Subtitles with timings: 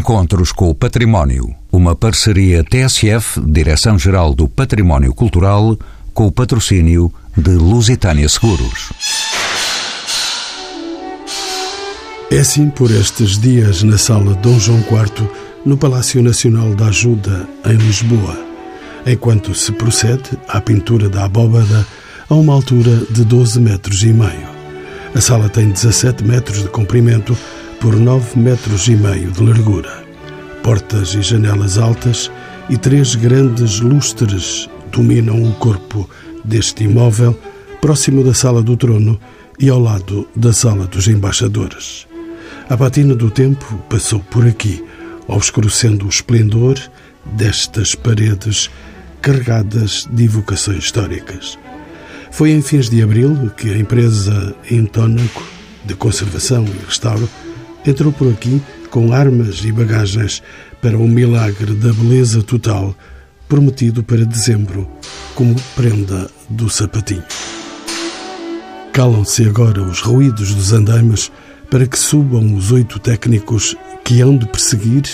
[0.00, 5.78] Encontros com o Património, uma parceria TSF, Direção-Geral do Património Cultural,
[6.14, 8.94] com o patrocínio de Lusitânia Seguros.
[12.30, 15.28] É assim por estes dias na sala Dom João IV,
[15.66, 18.38] no Palácio Nacional da Ajuda, em Lisboa,
[19.06, 21.86] enquanto se procede à pintura da abóbada
[22.26, 24.48] a uma altura de 12 metros e meio.
[25.14, 27.36] A sala tem 17 metros de comprimento
[27.80, 30.04] por 9 metros e meio de largura.
[30.62, 32.30] Portas e janelas altas
[32.68, 36.08] e três grandes lustres dominam o corpo
[36.44, 37.36] deste imóvel,
[37.80, 39.18] próximo da sala do trono
[39.58, 42.06] e ao lado da sala dos embaixadores.
[42.68, 44.84] A batina do tempo passou por aqui,
[45.26, 46.78] obscurecendo o esplendor
[47.32, 48.70] destas paredes
[49.22, 51.58] carregadas de evocações históricas.
[52.30, 55.42] Foi em fins de abril que a empresa Intónaco
[55.84, 57.28] de Conservação e Restauro
[57.86, 60.42] entrou por aqui com armas e bagagens
[60.80, 62.94] para o milagre da beleza total
[63.48, 64.88] prometido para dezembro
[65.34, 67.24] como prenda do sapatinho.
[68.92, 71.30] Calam-se agora os ruídos dos andaimes
[71.70, 75.04] para que subam os oito técnicos que hão de perseguir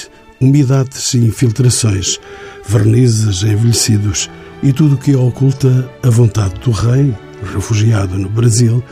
[0.41, 2.19] umidades e infiltrações,
[2.67, 4.31] vernizes envelhecidos
[4.63, 7.15] e tudo que oculta a vontade do rei,
[7.55, 8.83] refugiado no Brasil,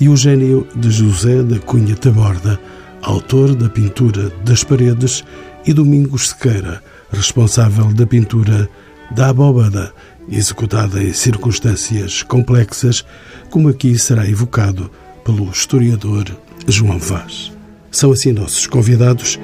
[0.00, 2.58] e o gênio de José da Cunha Taborda,
[3.02, 5.24] autor da pintura das paredes,
[5.66, 8.68] e Domingos Sequeira, responsável da pintura
[9.10, 9.92] da abóbada,
[10.28, 13.04] executada em circunstâncias complexas,
[13.50, 14.90] como aqui será evocado
[15.24, 16.24] pelo historiador
[16.66, 17.52] João Vaz.
[17.90, 19.38] São assim nossos convidados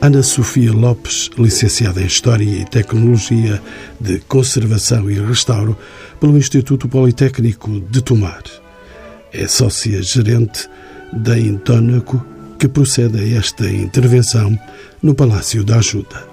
[0.00, 3.60] Ana Sofia Lopes, licenciada em História e Tecnologia
[4.00, 5.76] de Conservação e Restauro
[6.20, 8.44] pelo Instituto Politécnico de Tomar.
[9.32, 10.68] É sócia-gerente
[11.12, 12.24] da Intónaco,
[12.58, 14.58] que procede a esta intervenção
[15.02, 16.26] no Palácio da Ajuda.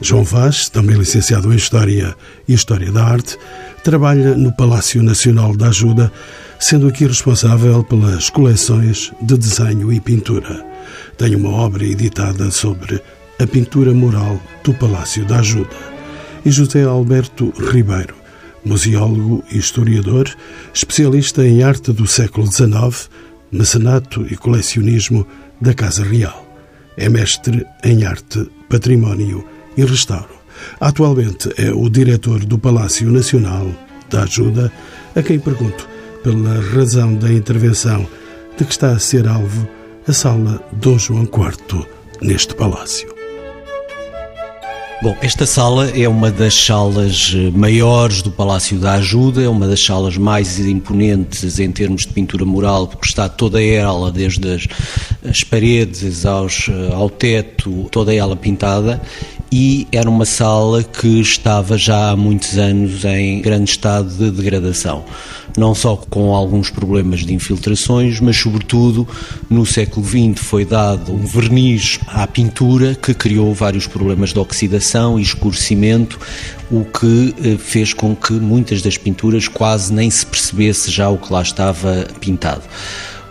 [0.00, 2.16] João Vaz, também licenciado em História
[2.48, 3.38] e História da Arte,
[3.84, 6.10] trabalha no Palácio Nacional da Ajuda,
[6.58, 10.64] sendo aqui responsável pelas coleções de desenho e pintura.
[11.16, 13.00] Tem uma obra editada sobre
[13.38, 15.76] a pintura mural do Palácio da Ajuda.
[16.44, 18.14] E José Alberto Ribeiro,
[18.64, 20.34] museólogo e historiador,
[20.72, 23.10] especialista em arte do século XIX,
[23.52, 25.26] mecenato e colecionismo
[25.60, 26.46] da Casa Real.
[26.96, 29.44] É mestre em arte, património
[29.76, 30.40] e restauro.
[30.80, 33.66] Atualmente é o diretor do Palácio Nacional
[34.10, 34.72] da Ajuda,
[35.14, 35.88] a quem pergunto
[36.22, 38.06] pela razão da intervenção
[38.58, 39.68] de que está a ser alvo
[40.06, 41.86] a sala Dom João IV
[42.20, 43.19] neste palácio.
[45.02, 49.66] Bom, esta sala é uma das salas eh, maiores do Palácio da Ajuda, é uma
[49.66, 54.66] das salas mais imponentes em termos de pintura mural, porque está toda ela, desde
[55.24, 59.00] as, paredes aos, eh, ao teto, toda ela pintada,
[59.52, 65.04] e era uma sala que estava já há muitos anos em grande estado de degradação.
[65.56, 69.06] Não só com alguns problemas de infiltrações, mas sobretudo
[69.48, 75.18] no século XX foi dado um verniz à pintura que criou vários problemas de oxidação
[75.18, 76.20] e escurecimento,
[76.70, 81.18] o que eh, fez com que muitas das pinturas quase nem se percebesse já o
[81.18, 82.62] que lá estava pintado.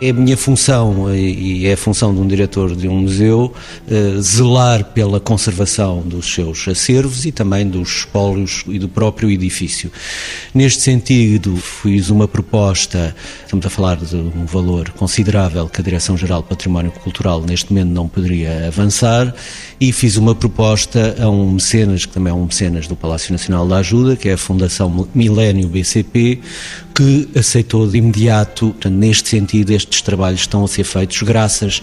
[0.02, 3.52] É a minha função e é a função de um diretor de um museu
[3.86, 9.92] eh, zelar pela conservação dos seus acervos e também dos espólios e do próprio edifício.
[10.54, 16.40] Neste sentido, fiz uma proposta, estamos a falar de um valor considerável que a Direção-Geral
[16.40, 19.34] de Património Cultural neste momento não poderia avançar
[19.78, 23.68] e fiz uma proposta a um mecenas, que também é um mecenas do Palácio Nacional
[23.68, 26.40] da Ajuda, que é a Fundação Milênio BCP,
[26.94, 31.82] que aceitou de imediato, neste sentido, estes trabalhos estão a ser feitos graças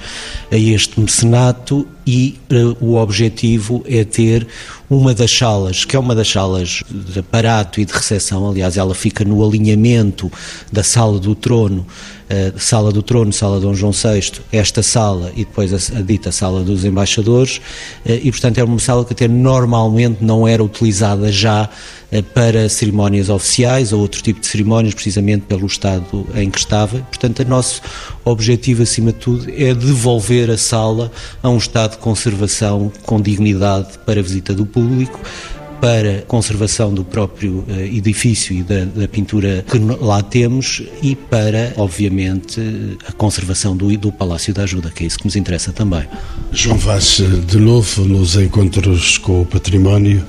[0.51, 4.47] a este mecenato e uh, o objetivo é ter
[4.89, 8.95] uma das salas, que é uma das salas de aparato e de recepção, aliás, ela
[8.95, 10.31] fica no alinhamento
[10.71, 11.85] da sala do trono,
[12.29, 16.31] uh, sala do trono, sala Dom João VI, esta sala e depois a, a dita
[16.31, 17.57] sala dos embaixadores,
[18.05, 21.69] uh, e portanto é uma sala que até normalmente não era utilizada já
[22.33, 26.99] para cerimónias oficiais ou outro tipo de cerimónias, precisamente pelo estado em que estava.
[26.99, 27.81] Portanto, o nosso
[28.23, 31.11] objetivo, acima de tudo, é devolver a sala
[31.43, 35.19] a um estado de conservação com dignidade para a visita do público,
[35.81, 41.73] para conservação do próprio uh, edifício e da, da, pintura que lá temos e para,
[41.77, 42.59] obviamente,
[43.07, 46.03] a conservação do, do Palácio da Ajuda, que é isso que nos interessa também.
[46.51, 50.25] João Vaz, de novo nos encontros com o património,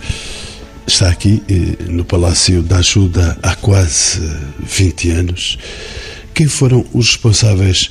[0.87, 4.20] está aqui eh, no Palácio da Ajuda há quase
[4.61, 5.59] 20 anos.
[6.35, 7.91] Quem foram os responsáveis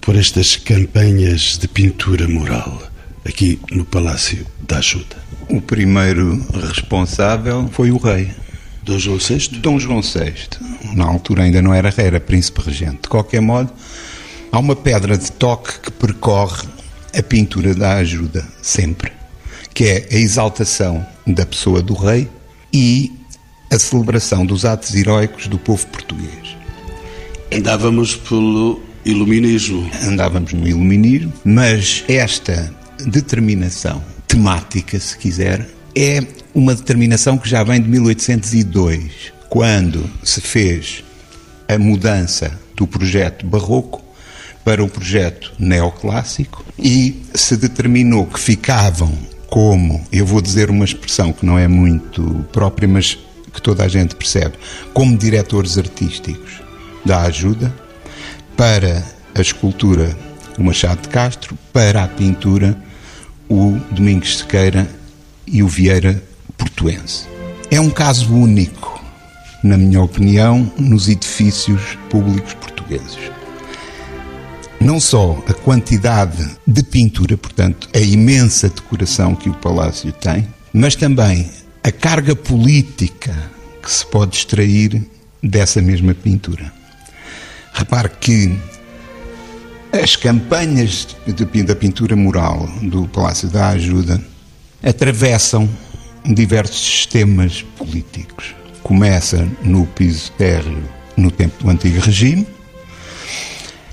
[0.00, 2.95] por estas campanhas de pintura mural?
[3.26, 5.16] Aqui no Palácio da ajuda?
[5.48, 8.30] O primeiro responsável foi o rei.
[8.82, 9.48] Dom João VI?
[9.58, 10.94] Dom João VI.
[10.94, 13.02] Na altura ainda não era rei, era príncipe regente.
[13.02, 13.72] De qualquer modo,
[14.52, 16.68] há uma pedra de toque que percorre
[17.16, 19.12] a pintura da ajuda, sempre,
[19.74, 22.28] que é a exaltação da pessoa do rei
[22.72, 23.12] e
[23.70, 26.56] a celebração dos atos heróicos do povo português.
[27.52, 29.88] Andávamos pelo iluminismo.
[30.02, 32.72] Andávamos no iluminismo, mas esta
[33.04, 36.22] determinação temática, se quiser, é
[36.54, 41.04] uma determinação que já vem de 1802, quando se fez
[41.68, 44.02] a mudança do projeto barroco
[44.64, 49.12] para o projeto neoclássico e se determinou que ficavam
[49.46, 53.16] como, eu vou dizer uma expressão que não é muito própria, mas
[53.52, 54.54] que toda a gente percebe,
[54.92, 56.60] como diretores artísticos
[57.04, 57.72] da ajuda
[58.56, 59.02] para
[59.34, 60.16] a escultura
[60.58, 62.76] o Machado de Castro, para a pintura
[63.48, 64.88] o Domingos Sequeira
[65.46, 66.22] e o Vieira
[66.56, 67.26] Portuense.
[67.70, 69.02] É um caso único,
[69.62, 73.18] na minha opinião, nos edifícios públicos portugueses.
[74.80, 80.94] Não só a quantidade de pintura, portanto, a imensa decoração que o palácio tem, mas
[80.94, 81.50] também
[81.82, 83.34] a carga política
[83.82, 85.08] que se pode extrair
[85.42, 86.72] dessa mesma pintura.
[87.72, 88.56] Repare que
[89.92, 91.16] as campanhas
[91.64, 94.20] da pintura mural do Palácio da Ajuda
[94.82, 95.68] atravessam
[96.24, 98.54] diversos sistemas políticos.
[98.82, 100.82] Começa no piso térreo
[101.16, 102.46] no tempo do Antigo Regime,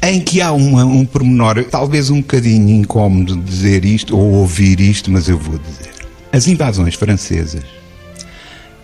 [0.02, 5.10] em que há uma, um pormenor, talvez um bocadinho incómodo dizer isto ou ouvir isto,
[5.10, 5.94] mas eu vou dizer.
[6.32, 7.64] As invasões francesas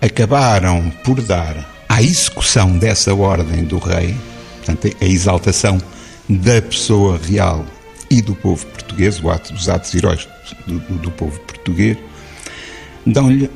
[0.01, 4.15] acabaram por dar à execução dessa ordem do rei,
[4.57, 5.79] portanto, a exaltação
[6.29, 7.65] da pessoa real
[8.09, 9.19] e do povo português,
[9.53, 10.27] os atos heróicos
[10.67, 11.97] do, do, do povo português,
[13.05, 13.49] dão-lhe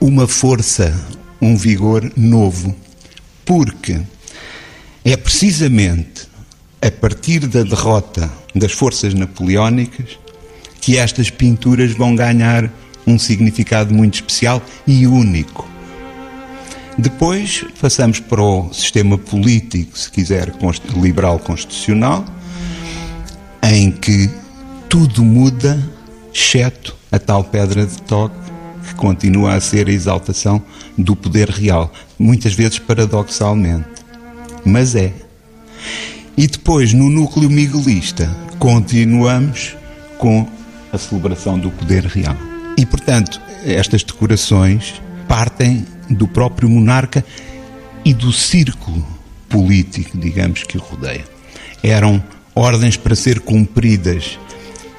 [0.00, 0.94] uma força,
[1.40, 2.74] um vigor novo,
[3.44, 4.00] porque
[5.04, 6.28] é precisamente
[6.80, 10.18] a partir da derrota das forças napoleónicas
[10.80, 12.70] que estas pinturas vão ganhar
[13.06, 15.68] um significado muito especial e único.
[16.98, 20.52] Depois passamos para o sistema político, se quiser,
[20.96, 22.24] liberal constitucional,
[23.62, 24.28] em que
[24.88, 25.80] tudo muda,
[26.34, 28.34] exceto a tal pedra de toque
[28.84, 30.60] que continua a ser a exaltação
[30.96, 33.86] do poder real, muitas vezes paradoxalmente.
[34.64, 35.12] Mas é.
[36.36, 38.28] E depois, no núcleo miguelista,
[38.58, 39.76] continuamos
[40.18, 40.48] com
[40.92, 42.36] a celebração do poder real.
[42.76, 47.24] E, portanto, estas decorações partem do próprio monarca
[48.04, 49.06] e do círculo
[49.48, 51.24] político, digamos, que o rodeia.
[51.82, 52.22] Eram
[52.54, 54.38] ordens para ser cumpridas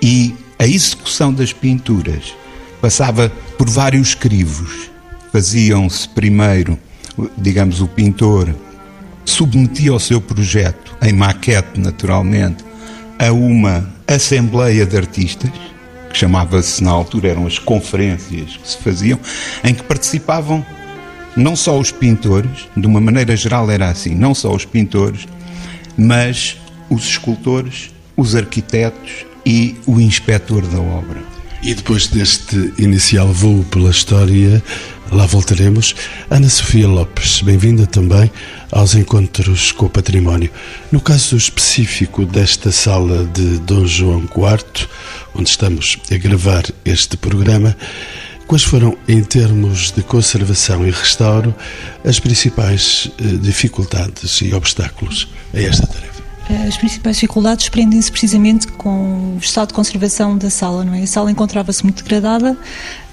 [0.01, 2.33] e a execução das pinturas
[2.79, 4.89] passava por vários crivos.
[5.31, 6.77] Faziam-se primeiro,
[7.37, 8.55] digamos, o pintor
[9.25, 12.63] submetia o seu projeto, em maquete naturalmente,
[13.17, 15.68] a uma assembleia de artistas
[16.09, 19.19] que chamava-se na altura, eram as conferências que se faziam,
[19.63, 20.65] em que participavam
[21.35, 25.27] não só os pintores, de uma maneira geral era assim, não só os pintores,
[25.97, 26.57] mas
[26.89, 31.21] os escultores, os arquitetos e o inspetor da obra.
[31.61, 34.63] E depois deste inicial voo pela história,
[35.11, 35.95] lá voltaremos.
[36.29, 38.31] Ana Sofia Lopes, bem-vinda também
[38.71, 40.51] aos Encontros com o Património.
[40.91, 44.87] No caso específico desta sala de Dom João IV,
[45.33, 47.75] onde estamos a gravar este programa,
[48.47, 51.53] quais foram, em termos de conservação e restauro,
[52.03, 56.08] as principais eh, dificuldades e obstáculos a esta tarefa?
[56.67, 61.03] As principais dificuldades prendem-se precisamente com o estado de conservação da sala, não é?
[61.03, 62.57] A sala encontrava-se muito degradada,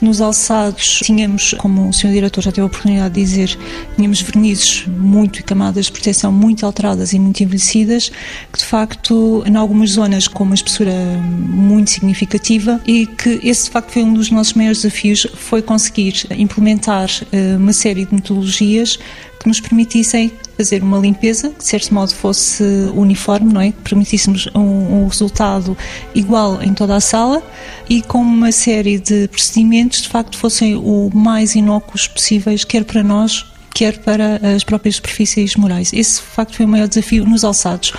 [0.00, 2.12] nos alçados tínhamos, como o Sr.
[2.12, 3.58] Diretor já teve a oportunidade de dizer,
[3.94, 8.10] tínhamos vernizes muito e camadas de proteção muito alteradas e muito envelhecidas,
[8.50, 10.94] que de facto, em algumas zonas com uma espessura
[11.28, 16.26] muito significativa e que esse de facto foi um dos nossos maiores desafios, foi conseguir
[16.30, 18.98] implementar eh, uma série de metodologias
[19.46, 23.70] que nos permitissem fazer uma limpeza, que de certo modo fosse uniforme, não é?
[23.70, 25.78] Que permitíssemos um, um resultado
[26.14, 27.40] igual em toda a sala
[27.88, 33.04] e com uma série de procedimentos de facto fossem o mais inócuos possíveis, quer para
[33.04, 35.92] nós, quer para as próprias superfícies morais.
[35.92, 37.92] Esse, de facto, foi o maior desafio nos alçados.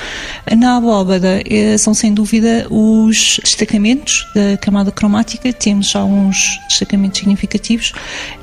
[0.57, 7.93] Na abóbada eh, são, sem dúvida, os destacamentos da camada cromática, temos alguns destacamentos significativos,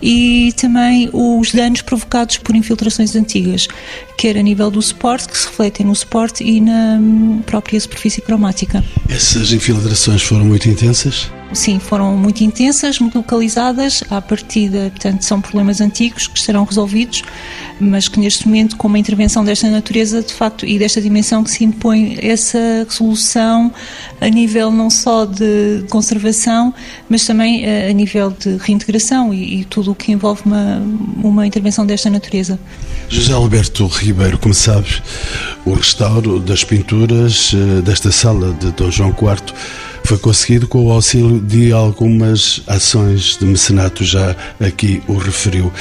[0.00, 3.66] e também os danos provocados por infiltrações antigas,
[4.16, 8.20] quer a nível do suporte, que se refletem no suporte e na hum, própria superfície
[8.20, 8.84] cromática.
[9.08, 11.28] Essas infiltrações foram muito intensas?
[11.54, 14.02] Sim, foram muito intensas, muito localizadas.
[14.10, 17.22] À partida, portanto, são problemas antigos que estarão resolvidos,
[17.80, 21.50] mas que neste momento, com uma intervenção desta natureza, de facto, e desta dimensão que
[21.50, 23.72] se impõe essa resolução
[24.20, 26.74] a nível não só de conservação,
[27.08, 30.82] mas também a nível de reintegração e, e tudo o que envolve uma,
[31.22, 32.58] uma intervenção desta natureza.
[33.08, 35.02] José Alberto Ribeiro, como sabes,
[35.64, 39.54] o restauro das pinturas eh, desta sala de Dom João IV
[40.04, 45.72] foi conseguido com o auxílio de algumas ações de mecenato, já aqui o referiu.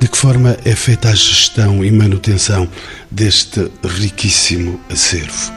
[0.00, 2.68] De que forma é feita a gestão e manutenção
[3.08, 5.56] deste riquíssimo acervo?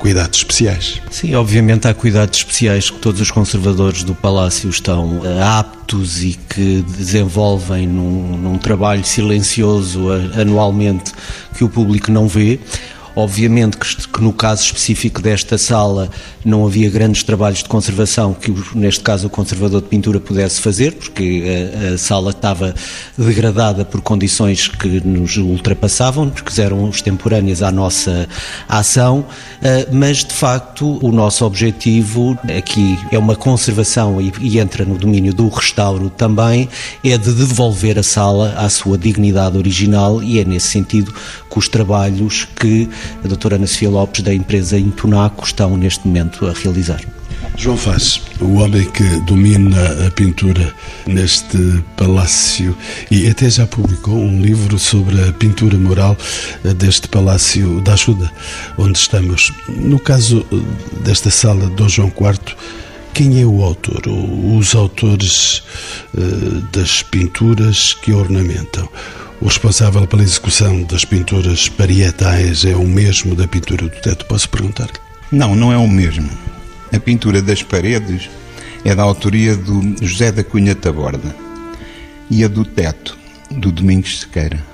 [0.00, 1.00] Cuidados especiais.
[1.10, 6.32] Sim, obviamente há cuidados especiais que todos os conservadores do Palácio estão eh, aptos e
[6.32, 11.12] que desenvolvem num, num trabalho silencioso anualmente
[11.56, 12.58] que o público não vê.
[13.16, 16.10] Obviamente que, que, no caso específico desta sala
[16.44, 20.92] não havia grandes trabalhos de conservação que, neste caso, o conservador de pintura pudesse fazer,
[20.94, 22.74] porque a, a sala estava
[23.16, 28.28] degradada por condições que nos ultrapassavam, que eram extemporâneas à nossa
[28.68, 29.24] ação,
[29.62, 34.98] eh, mas, de facto, o nosso objetivo aqui é uma conservação e, e entra no
[34.98, 36.68] domínio do restauro também,
[37.04, 41.14] é de devolver a sala à sua dignidade original e é nesse sentido
[41.48, 42.88] que os trabalhos que
[43.24, 47.00] a doutora Ana Sofia Lopes, da empresa Intunaco, estão neste momento a realizar.
[47.56, 50.74] João Faz, o homem que domina a pintura
[51.06, 51.56] neste
[51.96, 52.76] palácio
[53.10, 56.16] e até já publicou um livro sobre a pintura mural
[56.76, 58.30] deste Palácio da Ajuda,
[58.76, 59.52] onde estamos.
[59.68, 60.44] No caso
[61.04, 62.56] desta sala de João IV,
[63.14, 64.02] quem é o autor?
[64.08, 65.62] Os autores
[66.12, 68.88] uh, das pinturas que ornamentam?
[69.44, 74.24] O responsável pela execução das pinturas parietais é o mesmo da pintura do teto?
[74.24, 74.88] Posso perguntar?
[75.30, 76.30] Não, não é o mesmo.
[76.90, 78.30] A pintura das paredes
[78.86, 81.36] é da autoria do José da Cunha Taborda
[82.30, 83.18] e a do teto,
[83.50, 84.64] do Domingos Sequeira.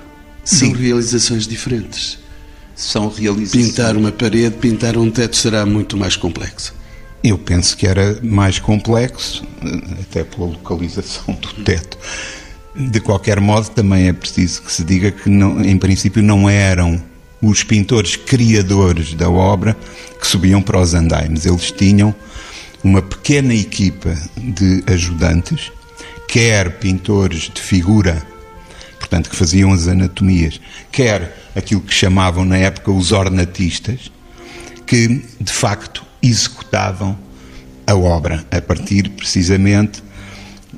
[0.45, 2.21] São realizações diferentes.
[2.77, 3.71] São realizações.
[3.73, 6.73] Pintar uma parede, pintar um teto será muito mais complexo.
[7.25, 9.43] Eu penso que era mais complexo,
[10.01, 11.99] até pela localização do teto.
[12.89, 17.03] De qualquer modo, também é preciso que se diga que, não, em princípio, não eram
[17.43, 19.77] os pintores criadores da obra
[20.19, 21.45] que subiam para os andaimes.
[21.45, 22.15] Eles tinham
[22.83, 25.71] uma pequena equipa de ajudantes,
[26.27, 28.23] quer pintores de figura,
[28.99, 30.61] portanto, que faziam as anatomias,
[30.91, 34.11] quer aquilo que chamavam na época os ornatistas,
[34.87, 37.19] que de facto executavam
[37.87, 40.03] a obra a partir precisamente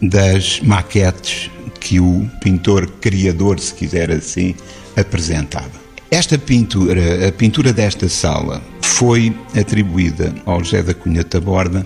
[0.01, 1.51] das maquetes
[1.83, 4.55] que o pintor criador, se quiser assim,
[4.97, 5.83] apresentava.
[6.11, 11.85] Esta pintura, a pintura desta sala, foi atribuída ao José da Cunha Taborda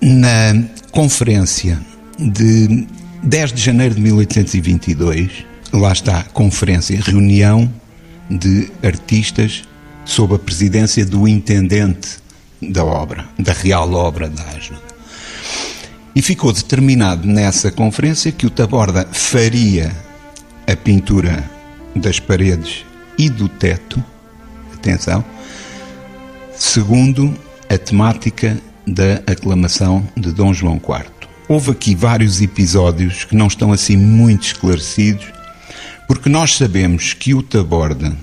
[0.00, 1.80] na conferência
[2.18, 2.86] de
[3.24, 5.44] 10 de janeiro de 1822.
[5.72, 7.68] Lá está, conferência, reunião
[8.30, 9.64] de artistas
[10.04, 12.18] sob a presidência do intendente
[12.62, 14.85] da obra, da real obra da ajuda.
[16.16, 19.94] E ficou determinado nessa conferência que o Taborda faria
[20.66, 21.44] a pintura
[21.94, 22.86] das paredes
[23.18, 24.02] e do teto,
[24.72, 25.22] atenção,
[26.54, 27.36] segundo
[27.68, 28.56] a temática
[28.86, 31.04] da aclamação de Dom João IV.
[31.46, 35.26] Houve aqui vários episódios que não estão assim muito esclarecidos,
[36.08, 38.16] porque nós sabemos que o Taborda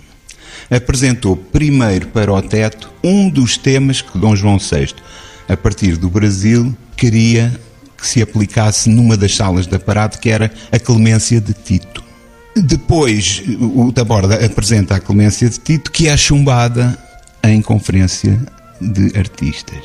[0.67, 4.95] apresentou primeiro para o teto um dos temas que Dom João VI,
[5.47, 7.53] a partir do Brasil, queria
[8.03, 12.03] que se aplicasse numa das salas da parada, que era a clemência de Tito.
[12.53, 16.99] Depois, o Taborda apresenta a clemência de Tito, que é chumbada
[17.41, 18.37] em conferência
[18.81, 19.79] de artistas,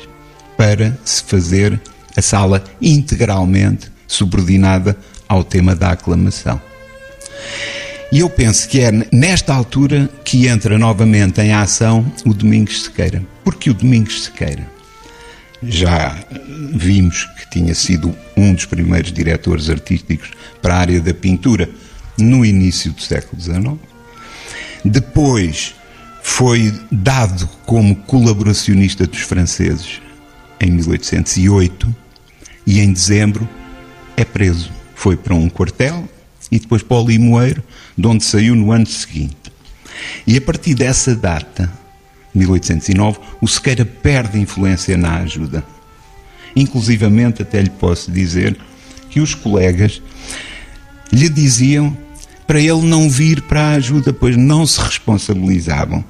[0.57, 1.79] para se fazer
[2.15, 6.61] a sala integralmente subordinada ao tema da aclamação.
[8.11, 13.23] E eu penso que é nesta altura que entra novamente em ação o Domingos Sequeira.
[13.45, 14.78] Porque o Domingos Sequeira
[15.61, 16.17] já
[16.73, 21.69] vimos que tinha sido um dos primeiros diretores artísticos para a área da pintura
[22.17, 23.77] no início do século XIX.
[24.83, 25.75] Depois
[26.21, 30.01] foi dado como colaboracionista dos franceses
[30.59, 31.95] em 1808
[32.65, 33.47] e em dezembro
[34.15, 34.71] é preso.
[34.95, 36.07] Foi para um quartel
[36.51, 37.63] e depois para o Limoeiro,
[37.97, 39.35] de onde saiu no ano seguinte.
[40.25, 41.71] E a partir dessa data
[42.33, 45.63] 1809, o Sequeira perde influência na ajuda.
[46.55, 48.57] Inclusivamente, até lhe posso dizer
[49.09, 50.01] que os colegas
[51.11, 51.95] lhe diziam
[52.45, 56.03] para ele não vir para a ajuda, pois não se responsabilizavam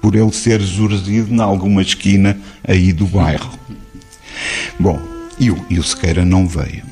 [0.00, 3.58] por ele ser surgido em alguma esquina aí do bairro.
[4.78, 5.00] Bom,
[5.40, 6.82] E o, e o Sequeira não veio.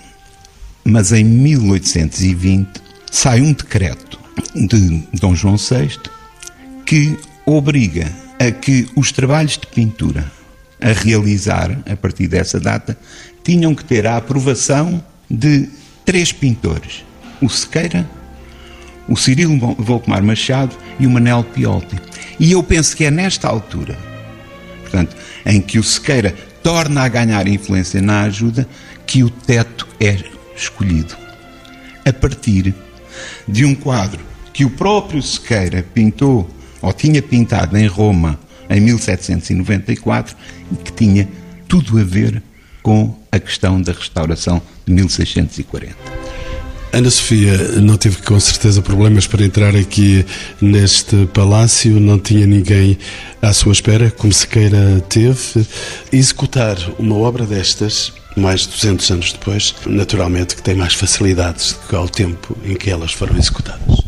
[0.85, 2.69] Mas em 1820
[3.11, 4.19] sai um decreto
[4.55, 5.99] de Dom João VI
[6.85, 10.31] que obriga a que os trabalhos de pintura
[10.81, 12.97] a realizar a partir dessa data
[13.43, 15.69] tinham que ter a aprovação de
[16.05, 17.05] três pintores:
[17.41, 18.09] o Sequeira,
[19.09, 21.97] o Cirilo Volcmar Machado e o Manel Piolti.
[22.39, 23.97] E eu penso que é nesta altura,
[24.83, 28.69] portanto, em que o Sequeira torna a ganhar influência na ajuda,
[29.07, 30.19] que o teto é
[30.57, 31.17] escolhido.
[32.05, 32.75] A partir
[33.47, 34.21] de um quadro
[34.53, 40.37] que o próprio Sequeira pintou, ou tinha pintado em Roma em 1794,
[40.73, 41.29] e que tinha
[41.69, 42.43] tudo a ver
[42.83, 45.95] com a questão da restauração de 1640.
[46.93, 50.25] Ana Sofia não teve com certeza problemas para entrar aqui
[50.61, 52.97] neste palácio, não tinha ninguém
[53.43, 55.67] à sua espera, como Sequeira teve.
[56.11, 61.89] Executar uma obra destas, mais de 200 anos depois, naturalmente que tem mais facilidades do
[61.89, 64.06] que ao tempo em que elas foram executadas.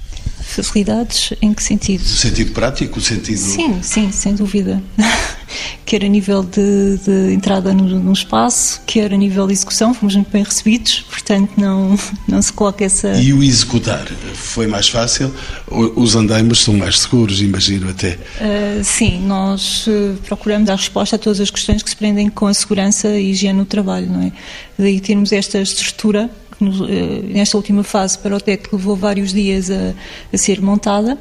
[0.58, 2.00] Facilidades em que sentido?
[2.00, 3.38] No sentido prático, sentido...
[3.38, 4.82] Sim, sim, sem dúvida.
[5.86, 10.14] quer a nível de, de entrada no, no, espaço, quer a nível de execução, fomos
[10.14, 13.12] muito bem recebidos, portanto não, não se coloca essa...
[13.14, 15.32] E o executar foi mais fácil?
[15.68, 18.18] Os andaimes são mais seguros, imagino até?
[18.40, 22.46] Uh, sim, nós uh, procuramos dar resposta a todas as questões que se prendem com
[22.46, 24.32] a segurança e higiene no trabalho, não é?
[24.78, 26.28] Daí termos esta estrutura
[26.60, 29.94] eh, nesta última fase para o TEC levou vários dias a,
[30.32, 31.16] a, ser montada,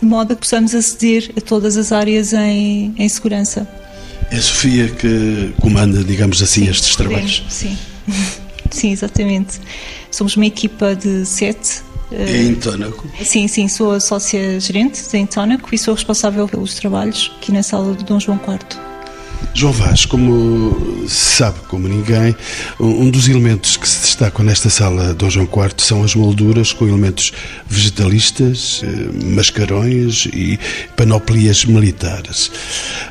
[0.00, 3.68] de modo a que possamos aceder a todas as áreas em, em segurança.
[4.30, 7.44] É a Sofia que comanda, digamos assim, sim, estes trabalhos?
[7.48, 7.76] Sim,
[8.70, 9.60] sim, exatamente.
[10.10, 11.82] Somos uma equipa de sete.
[12.10, 13.06] É em Tónaco?
[13.22, 17.62] Sim, sim, sou a sócia gerente em Tónaco e sou responsável pelos trabalhos aqui na
[17.62, 18.87] sala do Dom João IV.
[19.54, 22.34] João Vaz, como sabe como ninguém,
[22.78, 26.86] um dos elementos que se destacam nesta sala Dom João IV são as molduras com
[26.86, 27.32] elementos
[27.66, 30.58] vegetalistas, eh, mascarões e
[30.96, 32.50] panoplias militares.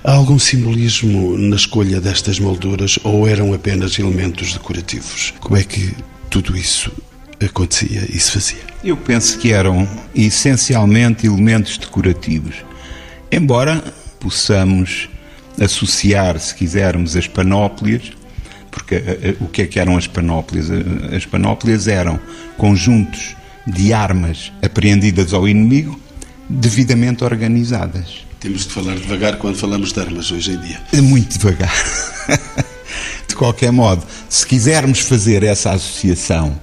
[0.03, 5.33] Há algum simbolismo na escolha destas molduras ou eram apenas elementos decorativos?
[5.39, 5.93] Como é que
[6.29, 6.91] tudo isso
[7.43, 8.61] acontecia e se fazia?
[8.83, 12.55] Eu penso que eram essencialmente elementos decorativos,
[13.31, 13.83] embora
[14.19, 15.09] possamos
[15.59, 18.11] associar, se quisermos, as panóplias,
[18.71, 20.69] porque eh, eh, o que é que eram as panóplias?
[20.69, 22.19] Eh, as panóplias eram
[22.57, 25.99] conjuntos de armas apreendidas ao inimigo
[26.49, 28.25] devidamente organizadas.
[28.39, 30.79] Temos de falar devagar quando falamos de armas hoje em dia.
[31.01, 31.73] Muito devagar.
[33.27, 36.57] de qualquer modo, se quisermos fazer essa associação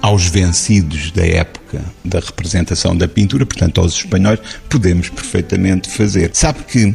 [0.00, 6.30] aos vencidos da época da representação da pintura, portanto aos espanhóis, podemos perfeitamente fazer.
[6.32, 6.94] Sabe que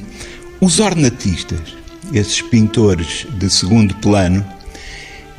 [0.60, 1.60] os ornatistas,
[2.13, 4.46] esses pintores de segundo plano,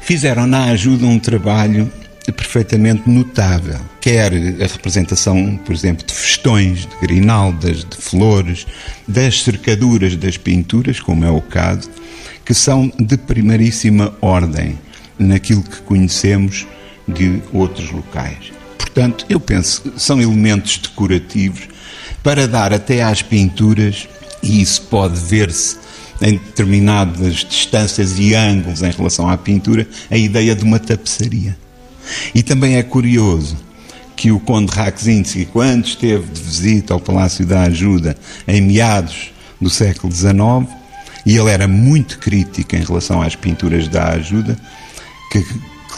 [0.00, 1.90] fizeram na ajuda um trabalho
[2.32, 3.80] perfeitamente notável.
[4.00, 8.66] Quer a representação, por exemplo, de festões, de grinaldas, de flores,
[9.06, 11.90] das cercaduras das pinturas, como é o caso,
[12.44, 14.78] que são de primeiríssima ordem
[15.18, 16.66] naquilo que conhecemos
[17.06, 18.52] de outros locais.
[18.78, 21.68] Portanto, eu penso que são elementos decorativos
[22.22, 24.08] para dar até às pinturas
[24.42, 25.76] e isso pode ver-se
[26.20, 31.56] em determinadas distâncias e ângulos em relação à pintura, a ideia de uma tapeçaria.
[32.34, 33.56] E também é curioso
[34.16, 38.16] que o Conde Rakzinski, quando esteve de visita ao Palácio da Ajuda
[38.48, 40.68] em meados do século XIX,
[41.24, 44.58] e ele era muito crítico em relação às pinturas da Ajuda,
[45.30, 45.44] que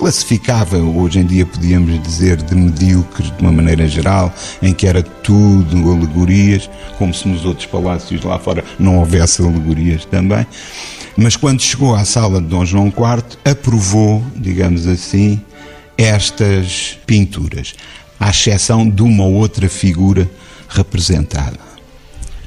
[0.01, 5.03] classificava, hoje em dia podíamos dizer, de medíocres de uma maneira geral, em que era
[5.03, 10.47] tudo alegorias, como se nos outros palácios lá fora não houvesse alegorias também.
[11.19, 15.39] Mas quando chegou à sala de Dom João IV, aprovou, digamos assim,
[15.99, 17.75] estas pinturas,
[18.19, 20.27] à exceção de uma outra figura
[20.67, 21.59] representada.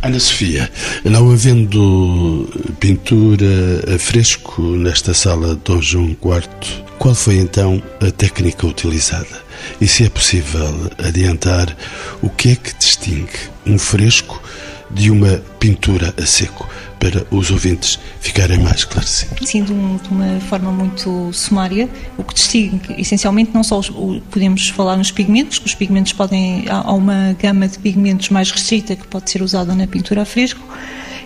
[0.01, 0.69] Ana Sofia,
[1.05, 3.45] não havendo pintura
[3.95, 9.43] a fresco nesta sala de Dom João IV, qual foi então a técnica utilizada?
[9.81, 11.75] E se é possível adiantar
[12.21, 13.27] o que é que distingue
[13.65, 14.41] um fresco
[14.89, 16.65] de uma pintura a seco?
[16.97, 19.49] para os ouvintes ficarem mais esclarecidos.
[19.49, 23.89] Sim, de, um, de, uma forma muito sumária, o que distingue essencialmente não só os,
[23.89, 28.29] o, podemos falar nos pigmentos, que os pigmentos podem, há, há uma gama de pigmentos
[28.29, 30.65] mais restrita que pode ser usada na pintura a fresco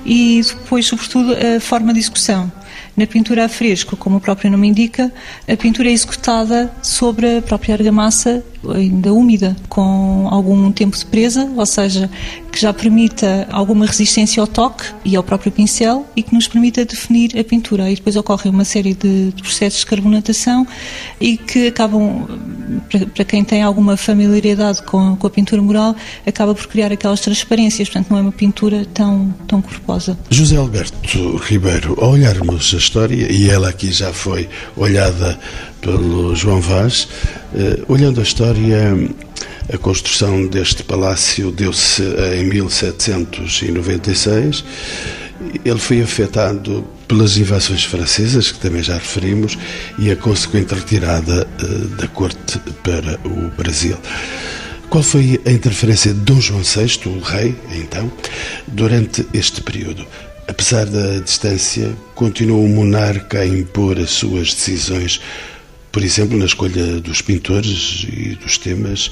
[0.03, 2.51] e depois, sobretudo, a forma de execução.
[2.97, 5.13] Na pintura a fresco, como o próprio nome indica,
[5.47, 11.49] a pintura é executada sobre a própria argamassa ainda úmida, com algum tempo de presa,
[11.55, 12.09] ou seja,
[12.51, 16.83] que já permita alguma resistência ao toque e ao próprio pincel e que nos permita
[16.83, 17.89] definir a pintura.
[17.89, 20.65] E depois ocorre uma série de processos de carbonatação
[21.21, 22.25] e que acabam,
[23.13, 28.09] para quem tem alguma familiaridade com, a pintura mural, acaba por criar aquelas transparências, portanto
[28.09, 30.17] não é uma pintura tão, tão corposa.
[30.29, 35.37] José Alberto Ribeiro, ao olharmos a história, e ela aqui já foi olhada
[35.81, 37.07] pelo João Vaz,
[37.55, 38.93] eh, olhando a história,
[39.71, 42.01] a construção deste palácio deu-se
[42.37, 44.63] em 1796.
[45.63, 49.57] Ele foi afetado pelas invasões francesas, que também já referimos,
[49.97, 51.65] e a consequente retirada eh,
[51.99, 53.97] da corte para o Brasil.
[54.89, 58.09] Qual foi a interferência de Dom João VI, o rei, então,
[58.67, 60.07] durante este período?
[60.47, 65.19] Apesar da distância, continuou o monarca a impor as suas decisões
[65.97, 69.09] por exemplo, na escolha dos pintores e dos temas,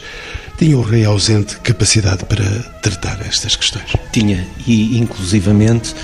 [0.55, 2.45] tinha o rei ausente capacidade para
[2.79, 3.91] tratar estas questões?
[4.11, 5.95] Tinha, e inclusivamente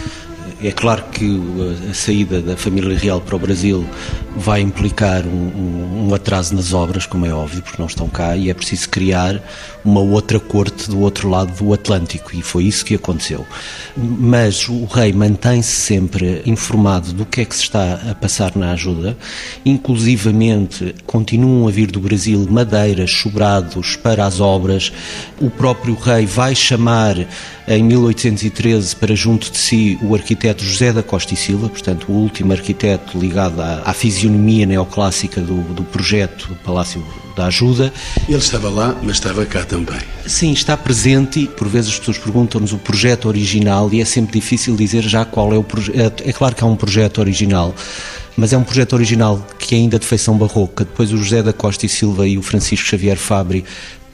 [0.64, 1.40] é claro que
[1.90, 3.86] a saída da família real para o Brasil
[4.36, 8.50] vai implicar um, um, atraso nas obras, como é óbvio, porque não estão cá, e
[8.50, 9.42] é preciso criar
[9.84, 13.46] uma outra corte do outro lado do Atlântico, e foi isso que aconteceu.
[13.98, 18.72] Mas o rei mantém-se sempre informado do que é que se está a passar na
[18.72, 19.18] ajuda,
[19.66, 24.92] inclusivamente continuam a vir do Brasil madeiras, sobrados para as obras,
[25.40, 27.16] o próprio rei vai chamar
[27.68, 32.14] em 1813 para junto de si o arquiteto José da Costa e Silva, portanto o
[32.14, 37.04] último arquiteto ligado à, à fisionomia neoclássica do, do projeto do Palácio
[37.36, 37.94] da Ajuda.
[38.28, 40.00] Ele estava lá, mas estava cá também.
[40.26, 44.40] Sim, está presente e por vezes as pessoas perguntam-nos o projeto original e é sempre
[44.40, 46.24] difícil dizer já qual é o projeto.
[46.26, 47.74] É claro que há um projeto original,
[48.36, 50.84] mas é um projeto original que é ainda de feição barroca.
[50.84, 53.64] Depois o José da Costa e Silva e o Francisco Xavier Fabri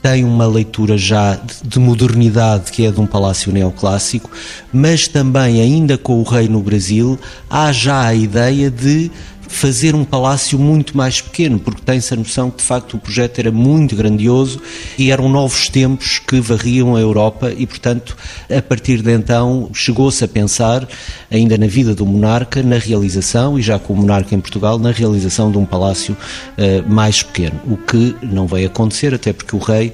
[0.09, 4.31] tem uma leitura já de modernidade que é de um palácio neoclássico,
[4.71, 9.11] mas também, ainda com o rei no Brasil, há já a ideia de
[9.47, 13.39] fazer um palácio muito mais pequeno, porque tem-se a noção que de facto o projeto
[13.39, 14.61] era muito grandioso
[14.97, 18.15] e eram novos tempos que varriam a Europa e, portanto,
[18.55, 20.87] a partir de então chegou-se a pensar,
[21.31, 24.91] ainda na vida do monarca, na realização, e já com o monarca em Portugal, na
[24.91, 29.59] realização de um palácio uh, mais pequeno, o que não vai acontecer, até porque o
[29.59, 29.93] rei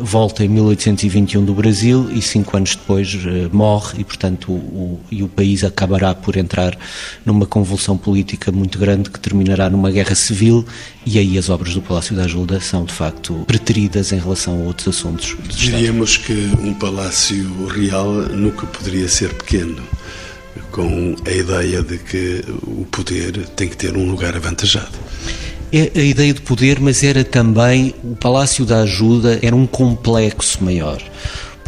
[0.00, 5.22] volta em 1821 do Brasil e cinco anos depois uh, morre e, portanto, o, e
[5.22, 6.76] o país acabará por entrar
[7.24, 10.64] numa convulsão política muito grande que terminará numa guerra civil
[11.04, 14.64] e aí as obras do Palácio da Ajuda são, de facto, preteridas em relação a
[14.64, 15.36] outros assuntos.
[15.48, 19.82] Diríamos que um palácio real nunca poderia ser pequeno
[20.70, 25.09] com a ideia de que o poder tem que ter um lugar avantajado.
[25.72, 30.62] É a ideia de poder, mas era também o Palácio da Ajuda, era um complexo
[30.64, 31.00] maior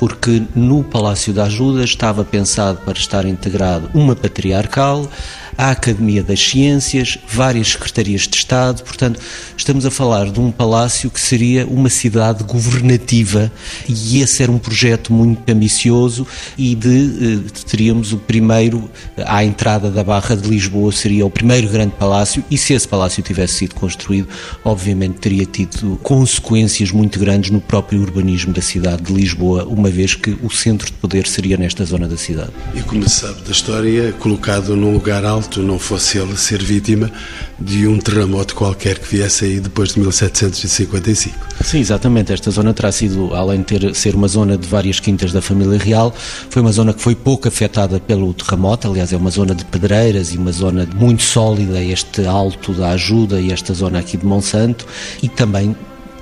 [0.02, 5.08] porque no Palácio da Ajuda estava pensado para estar integrado uma patriarcal,
[5.56, 9.20] a Academia das Ciências, várias secretarias de Estado, portanto,
[9.56, 13.52] estamos a falar de um palácio que seria uma cidade governativa
[13.88, 19.90] e esse era um projeto muito ambicioso e de, eh, teríamos o primeiro, à entrada
[19.90, 23.74] da Barra de Lisboa, seria o primeiro grande palácio e se esse palácio tivesse sido
[23.74, 24.28] construído,
[24.64, 30.14] obviamente teria tido consequências muito grandes no próprio urbanismo da cidade de Lisboa, uma vez
[30.14, 32.50] que o centro de poder seria nesta zona da cidade.
[32.74, 36.62] E como se sabe da história, colocado num lugar alto alto não fosse ele ser
[36.62, 37.10] vítima
[37.58, 41.36] de um terremoto qualquer que viesse aí depois de 1755.
[41.64, 42.32] Sim, exatamente.
[42.32, 45.78] Esta zona terá sido, além de ter, ser uma zona de várias quintas da família
[45.78, 46.14] real,
[46.48, 48.88] foi uma zona que foi pouco afetada pelo terremoto.
[48.88, 53.40] Aliás, é uma zona de pedreiras e uma zona muito sólida, este alto da ajuda
[53.40, 54.86] e esta zona aqui de Monsanto,
[55.22, 55.74] e também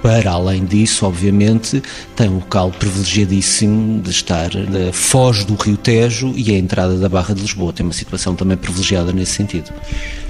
[0.02, 1.82] para além disso, obviamente,
[2.16, 7.08] tem um local privilegiadíssimo de estar na foz do Rio Tejo e a entrada da
[7.08, 7.72] Barra de Lisboa.
[7.72, 9.70] Tem uma situação também privilegiada nesse sentido.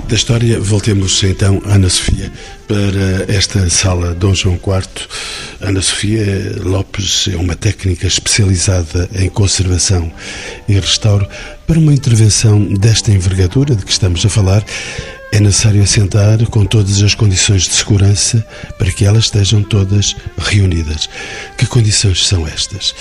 [0.08, 2.32] Da história, voltemos então, Ana Sofia,
[2.66, 5.06] para esta sala Dom João IV.
[5.60, 10.10] Ana Sofia Lopes é uma técnica especializada em conservação
[10.68, 11.28] e restauro.
[11.66, 14.64] Para uma intervenção desta envergadura de que estamos a falar,
[15.32, 18.44] é necessário assentar com todas as condições de segurança
[18.78, 21.08] para que elas estejam todas reunidas.
[21.56, 22.94] Que condições são estas?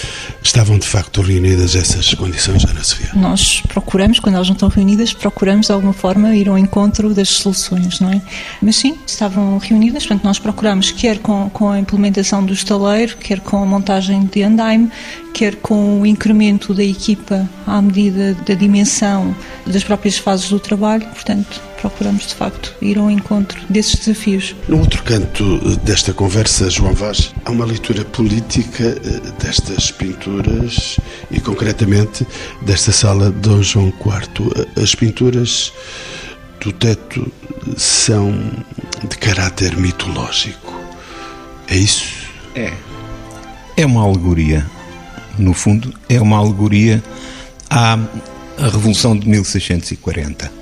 [0.44, 3.10] Estavam de facto reunidas essas condições, Ana Sofia?
[3.16, 7.30] Nós procuramos, quando elas não estão reunidas, procuramos de alguma forma ir ao encontro das
[7.30, 8.22] soluções, não é?
[8.62, 13.40] Mas sim, estavam reunidas, portanto nós procuramos, quer com, com a implementação do estaleiro, quer
[13.40, 14.92] com a montagem de andaime,
[15.34, 21.06] quer com o incremento da equipa à medida da dimensão das próprias fases do trabalho,
[21.08, 24.56] portanto procuramos de facto ir ao encontro desses desafios.
[24.68, 30.98] No outro canto desta conversa, João Vaz, há uma leitura política eh, destas pinturas
[31.32, 32.28] e concretamente
[32.62, 34.82] desta sala de Dom João IV.
[34.82, 35.72] As pinturas
[36.60, 37.32] do teto
[37.78, 38.34] são
[39.08, 40.78] de caráter mitológico.
[41.68, 42.14] É isso?
[42.56, 42.74] É.
[43.78, 44.66] É uma alegoria.
[45.38, 47.02] No fundo, é uma alegoria
[47.70, 47.98] à
[48.58, 50.59] Revolução de 1640.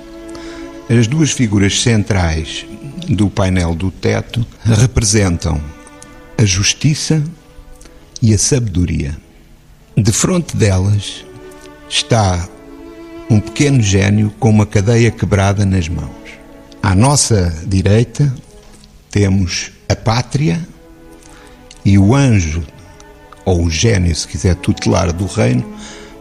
[0.90, 2.64] As duas figuras centrais
[3.06, 5.60] do painel do teto representam
[6.38, 7.22] a justiça
[8.22, 9.14] e a sabedoria.
[9.94, 11.26] De frente delas
[11.90, 12.48] está
[13.28, 16.08] um pequeno gênio com uma cadeia quebrada nas mãos.
[16.82, 18.34] À nossa direita
[19.10, 20.66] temos a pátria
[21.84, 22.62] e o anjo,
[23.44, 25.70] ou o gênio, se quiser, tutelar do reino,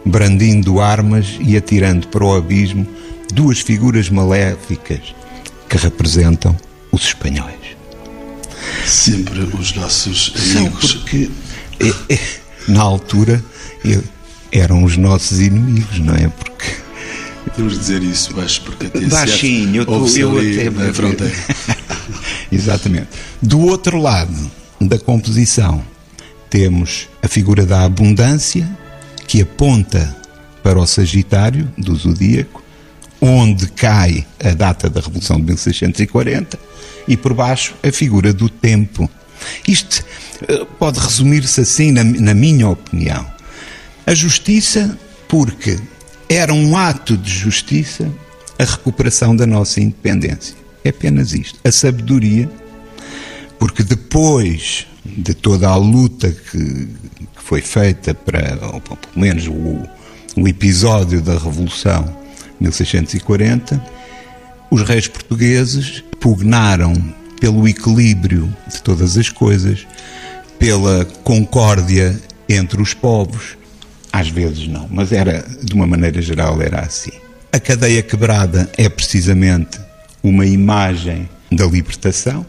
[0.06, 2.86] brandindo armas e atirando para o abismo
[3.34, 5.16] duas figuras maléficas
[5.70, 6.56] que representam
[6.92, 7.56] os espanhóis.
[8.86, 10.94] Sempre os nossos São amigos.
[10.94, 11.30] porque,
[11.80, 12.20] é, é,
[12.68, 13.44] na altura,
[14.52, 16.28] eram os nossos inimigos, não é?
[16.28, 16.88] Porque
[17.46, 21.34] Podemos dizer isso, mas porque a TSF Baixinho, eu, tô, eu até na fronteira.
[22.52, 23.08] Exatamente.
[23.42, 25.84] Do outro lado da composição,
[26.50, 28.70] temos a figura da abundância,
[29.28, 30.16] que aponta
[30.62, 32.63] para o Sagitário do zodíaco,
[33.22, 36.60] onde cai a data da Revolução de 1640,
[37.08, 39.10] e por baixo a figura do tempo.
[39.68, 40.04] Isto
[40.48, 43.26] eh, pode resumir-se assim, na, na minha opinião.
[44.06, 45.80] A justiça, porque
[46.30, 48.12] era um ato de justiça
[48.60, 50.56] a recuperação da nossa independência.
[50.84, 51.60] É apenas isto.
[51.64, 52.50] A sabedoria,
[53.60, 59.84] porque depois de toda a luta que, que foi feita para, ou pelo menos o,
[60.36, 62.27] o episódio da Revolução
[62.60, 63.82] 1640,
[64.70, 66.93] os reis portugueses pugnaram
[67.39, 69.86] pelo equilíbrio de todas as coisas,
[70.60, 73.58] pela concórdia entre os povos.
[74.12, 77.12] Às vezes não, mas era, de uma maneira geral, era assim.
[77.52, 79.80] A cadeia quebrada é precisamente
[80.24, 82.46] uma imagem da libertação.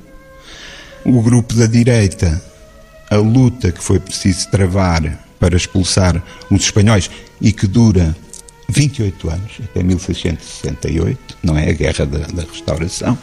[1.05, 2.43] O grupo da direita,
[3.11, 8.17] a luta que foi preciso travar para expulsar os espanhóis e que dura
[8.69, 11.71] 28 anos, até 1668, não é?
[11.71, 13.19] A Guerra da, da Restauração.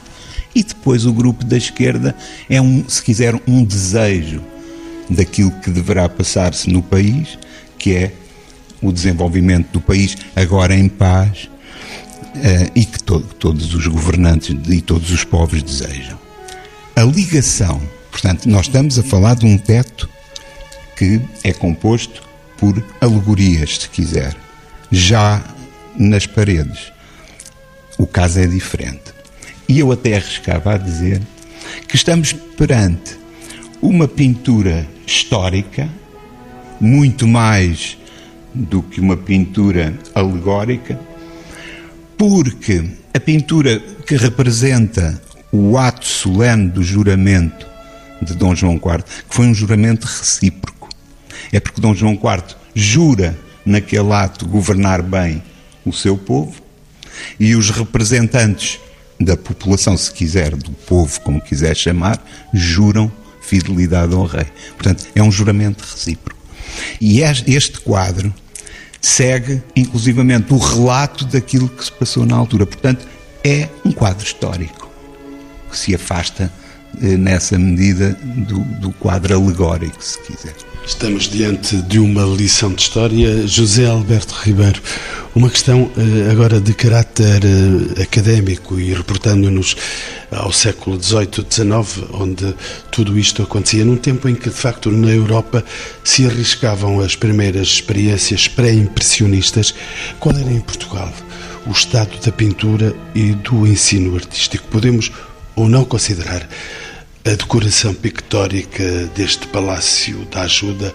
[0.53, 2.15] E depois o grupo da esquerda
[2.49, 4.41] é, um, se quiser, um desejo
[5.09, 7.37] daquilo que deverá passar-se no país,
[7.77, 8.13] que é
[8.81, 11.49] o desenvolvimento do país agora em paz
[12.35, 16.17] eh, e que to todos os governantes e todos os povos desejam.
[16.95, 17.81] A ligação,
[18.11, 20.09] portanto, nós estamos a falar de um teto
[20.95, 22.23] que é composto
[22.57, 24.35] por alegorias, se quiser.
[24.91, 25.43] Já
[25.97, 26.91] nas paredes,
[27.97, 29.13] o caso é diferente.
[29.67, 31.21] E eu até arriscava a dizer
[31.87, 33.17] que estamos perante
[33.81, 35.89] uma pintura histórica,
[36.79, 37.97] muito mais
[38.53, 40.99] do que uma pintura alegórica,
[42.17, 45.21] porque a pintura que representa
[45.51, 47.65] o ato solene do juramento
[48.21, 50.89] de Dom João IV, que foi um juramento recíproco,
[51.51, 55.41] é porque Dom João IV jura naquele ato governar bem
[55.85, 56.53] o seu povo
[57.39, 58.79] e os representantes
[59.19, 62.23] da população, se quiser, do povo, como quiser chamar,
[62.53, 64.47] juram fidelidade ao rei.
[64.75, 66.39] Portanto, é um juramento recíproco.
[66.99, 68.33] E este quadro
[68.99, 72.65] segue, inclusivamente, o relato daquilo que se passou na altura.
[72.65, 73.07] Portanto,
[73.43, 74.89] é um quadro histórico
[75.69, 76.51] que se afasta
[77.01, 80.55] eh, nessa medida do, do quadro alegórico, se quiser.
[80.87, 83.47] Estamos diante de uma lição de história.
[83.47, 84.79] José Alberto Ribeiro,
[85.33, 89.75] uma questão eh, agora de caráter eh, académico e reportando-nos
[90.31, 92.53] ao século XVIII, XIX, onde
[92.91, 95.65] tudo isto acontecia, num tempo em que, de facto, na Europa
[96.03, 99.73] se arriscavam as primeiras experiências pré-impressionistas.
[100.19, 101.11] Qual era em Portugal
[101.65, 104.67] o estado da pintura e do ensino artístico?
[104.67, 105.11] Podemos
[105.55, 106.47] ou não considerar
[107.25, 110.93] a decoração pictórica deste Palácio da Ajuda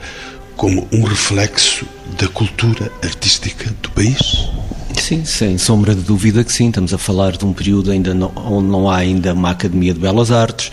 [0.57, 1.85] como um reflexo
[2.17, 4.49] da cultura artística do país?
[4.97, 6.69] Sim, sem sombra de dúvida que sim.
[6.69, 9.99] Estamos a falar de um período ainda não, onde não há ainda uma Academia de
[9.99, 10.71] Belas Artes,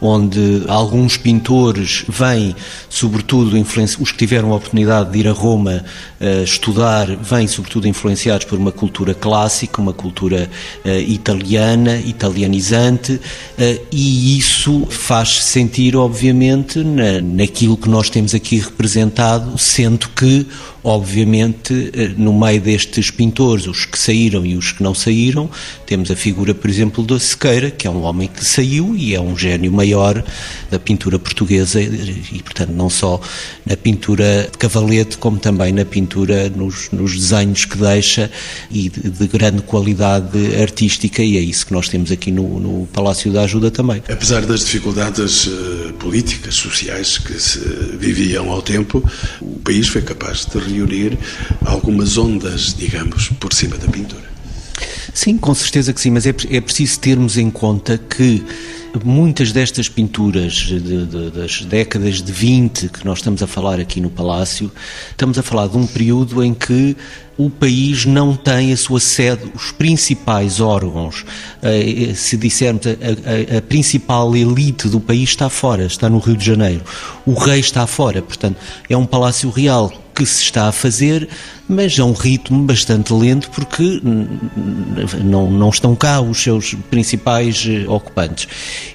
[0.00, 2.56] onde alguns pintores vêm,
[2.88, 3.56] sobretudo,
[4.00, 5.84] os que tiveram a oportunidade de ir a Roma
[6.42, 10.50] estudar, vêm, sobretudo, influenciados por uma cultura clássica, uma cultura
[10.84, 18.58] uh, italiana, italianizante, uh, e isso faz sentir, obviamente, na, naquilo que nós temos aqui
[18.58, 20.46] representado, sendo que
[20.88, 25.50] Obviamente, eh, no meio destes pintores, os que saíram e os que não saíram,
[25.84, 29.20] temos a figura, por exemplo, da Sequeira, que é um homem que saiu e é
[29.20, 30.24] um gênio maior
[30.70, 33.20] da pintura portuguesa e, portanto, não só
[33.66, 36.07] na pintura de cavalete, como também na pintura
[36.56, 38.30] nos, nos desenhos que deixa
[38.70, 42.86] e de, de, grande qualidade artística, e é isso que nós temos aqui no, no
[42.86, 44.02] Palácio da Ajuda também.
[44.08, 47.58] Apesar das dificuldades uh, políticas, sociais que se
[47.98, 49.02] viviam ao tempo,
[49.40, 51.18] o país foi capaz de reunir
[51.64, 54.28] algumas ondas, digamos, por cima da pintura.
[55.12, 58.44] Sim, com certeza que sim, mas é, é preciso termos em conta que
[59.04, 64.00] muitas destas pinturas de, de, das décadas de 20 que nós estamos a falar aqui
[64.00, 64.70] no Palácio,
[65.10, 66.96] estamos a falar de um período em que
[67.36, 71.24] o país não tem a sua sede, os principais órgãos,
[71.62, 76.36] eh, se dissermos a, a, a, principal elite do país está fora, está no Rio
[76.36, 76.82] de Janeiro.
[77.24, 78.56] O rei está fora, portanto,
[78.90, 81.28] é um palácio real que se está a fazer,
[81.68, 84.02] mas a um ritmo bastante lento porque
[85.22, 88.48] não, não estão cá os seus principais eh, ocupantes.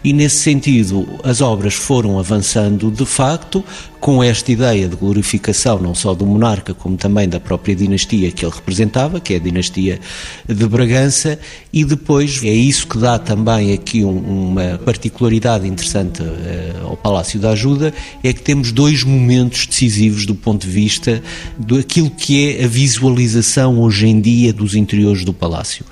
[0.04, 3.64] E nesse sentido, as obras foram avançando de facto,
[4.02, 8.44] com esta ideia de glorificação não só do monarca, como também da própria dinastia que
[8.44, 10.00] ele representava, que é a dinastia
[10.46, 11.40] de Bragança,
[11.72, 17.40] e depois é isso que dá também aqui um, uma particularidade interessante uh, ao Palácio
[17.40, 21.13] da Ajuda, é que temos dois momentos decisivos do ponto de vista
[21.58, 25.86] daquilo que é a visualização hoje em dia dos interiores do Palácio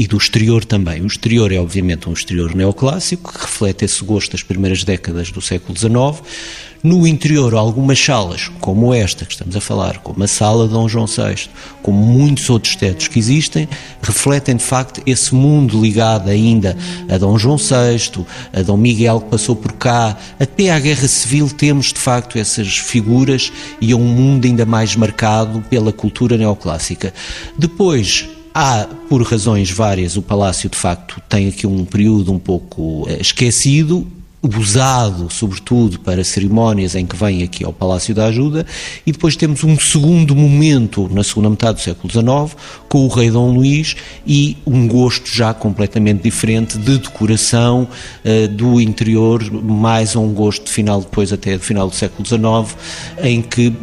[0.00, 1.02] e do exterior também.
[1.02, 5.42] O exterior é, obviamente, um exterior neoclássico, que reflete esse gosto das primeiras décadas do
[5.42, 6.26] século XIX.
[6.82, 11.04] No interior, algumas salas, como esta que estamos a falar, como a sala Dom João
[11.04, 11.50] VI,
[11.82, 13.68] como muitos outros tetos que existem,
[14.00, 16.74] refletem de facto esse mundo ligado ainda
[17.06, 21.50] a Dom João VI, a Dom Miguel que passou por cá, até à Guerra Civil
[21.50, 27.12] temos de facto essas figuras e é um mundo ainda mais marcado pela cultura neoclássica.
[27.58, 33.06] Depois, Há, por razões várias, o Palácio de facto tem aqui um período um pouco
[33.08, 34.06] eh, esquecido,
[34.42, 38.64] usado, sobretudo, para cerimónias em que vem aqui ao Palácio da Ajuda,
[39.06, 42.56] e depois temos um segundo momento, na segunda metade do século XIX,
[42.88, 47.86] com o rei Dom Luís e um gosto já completamente diferente de decoração
[48.24, 52.76] uh, do interior, mais um gosto de final, depois até do final do século XIX,
[53.22, 53.74] em que,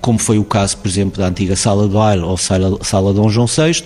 [0.00, 3.28] como foi o caso, por exemplo, da antiga Sala do Baile ou Sala, Sala Dom
[3.28, 3.84] João VI,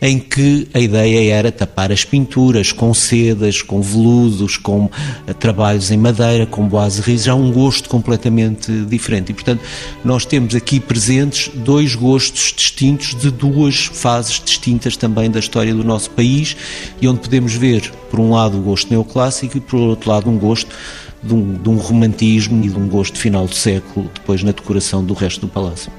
[0.00, 5.71] em que a ideia era tapar as pinturas com sedas, com veludos, com uh, trabalho
[5.72, 9.30] trabalhos em madeira, com boas já um gosto completamente diferente.
[9.30, 9.62] E, portanto,
[10.04, 15.82] nós temos aqui presentes dois gostos distintos de duas fases distintas também da história do
[15.82, 16.56] nosso país
[17.00, 20.38] e onde podemos ver, por um lado, o gosto neoclássico e, por outro lado, um
[20.38, 20.74] gosto
[21.22, 25.04] de um, de um, romantismo e de um gosto final do século, depois na decoração
[25.04, 25.92] do resto do palácio.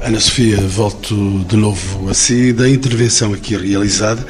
[0.00, 2.52] Ana Sofia, volto de novo a si.
[2.52, 4.26] Da intervenção aqui realizada,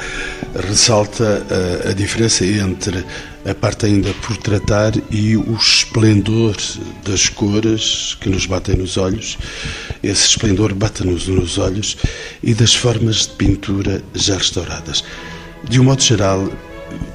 [0.67, 1.45] ressalta
[1.85, 3.03] a, a diferença entre
[3.45, 6.55] a parte ainda por tratar e o esplendor
[7.03, 9.37] das cores que nos batem nos olhos.
[10.01, 11.97] Esse esplendor bate-nos nos olhos
[12.41, 15.03] e das formas de pintura já restauradas.
[15.67, 16.49] De um modo geral,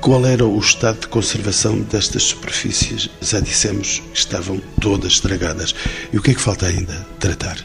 [0.01, 3.11] qual era o estado de conservação destas superfícies?
[3.21, 5.75] Já dissemos que estavam todas estragadas.
[6.13, 7.59] E o que é que falta ainda tratar?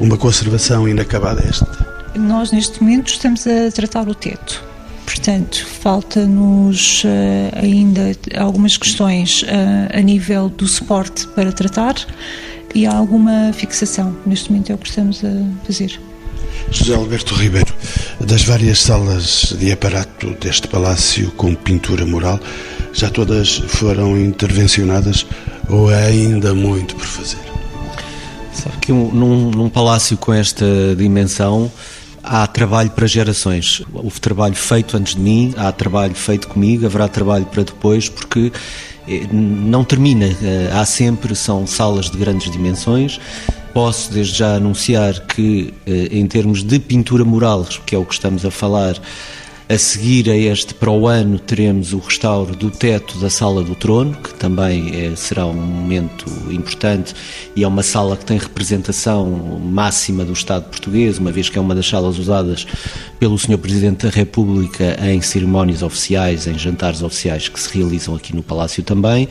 [0.00, 1.66] Uma conservação inacabada esta?
[2.14, 4.64] Nós, neste momento, estamos a tratar o teto.
[5.04, 7.08] Portanto, falta-nos uh,
[7.62, 9.46] ainda algumas questões uh,
[9.96, 11.94] a nível do suporte para tratar
[12.74, 14.16] e há alguma fixação.
[14.26, 16.00] Neste momento é o que estamos a fazer.
[16.70, 17.72] José Alberto Ribeiro,
[18.20, 22.40] das várias salas de aparato deste palácio com pintura mural,
[22.92, 25.26] já todas foram intervencionadas
[25.68, 27.38] ou há ainda muito por fazer?
[28.52, 30.64] Sabe que um, num, num palácio com esta
[30.96, 31.70] dimensão
[32.26, 33.82] há trabalho para gerações.
[33.92, 38.52] Houve trabalho feito antes de mim, há trabalho feito comigo, haverá trabalho para depois, porque
[39.08, 40.26] eh, não termina.
[40.26, 43.20] Eh, há sempre, são salas de grandes dimensões,
[43.76, 48.14] Posso desde já anunciar que, eh, em termos de pintura mural, que é o que
[48.14, 48.98] estamos a falar,
[49.68, 53.74] a seguir a este para o ano teremos o restauro do teto da Sala do
[53.74, 57.12] Trono, que também é, será um momento importante
[57.56, 59.26] e é uma sala que tem representação
[59.58, 62.64] máxima do Estado português, uma vez que é uma das salas usadas
[63.18, 63.58] pelo Sr.
[63.58, 68.84] Presidente da República em cerimónias oficiais, em jantares oficiais que se realizam aqui no Palácio
[68.84, 69.28] também.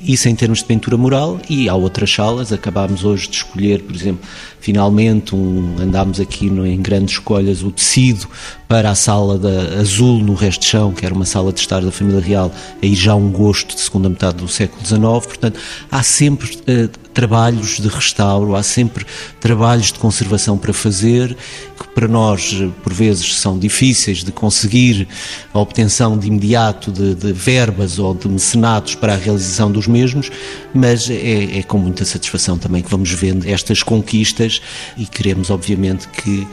[0.00, 3.94] Isso em termos de pintura mural e há outras salas, acabámos hoje de escolher, por
[3.94, 4.26] exemplo,
[4.66, 8.26] finalmente um, andámos aqui no, em grandes escolhas o tecido
[8.66, 11.80] para a sala da azul no resto de chão, que era uma sala de estar
[11.80, 12.50] da família real,
[12.82, 17.80] aí já um gosto de segunda metade do século XIX, portanto há sempre uh, trabalhos
[17.80, 19.06] de restauro, há sempre
[19.40, 21.34] trabalhos de conservação para fazer,
[21.78, 25.08] que para nós, por vezes, são difíceis de conseguir
[25.54, 30.30] a obtenção de imediato de, de verbas ou de mecenatos para a realização dos mesmos,
[30.74, 34.60] mas é, é com muita satisfação também que vamos vendo estas conquistas
[34.98, 36.46] e queremos, obviamente, que